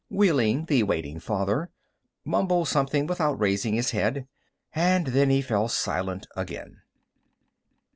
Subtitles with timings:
[0.11, 1.69] Wehling, the waiting father,
[2.25, 4.27] mumbled something without raising his head.
[4.73, 6.81] And then he fell silent again.